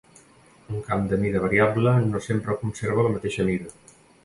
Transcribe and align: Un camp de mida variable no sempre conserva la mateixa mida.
Un 0.75 0.79
camp 0.87 1.03
de 1.11 1.19
mida 1.25 1.43
variable 1.43 1.95
no 2.15 2.23
sempre 2.29 2.59
conserva 2.65 3.07
la 3.09 3.15
mateixa 3.19 3.49
mida. 3.53 3.73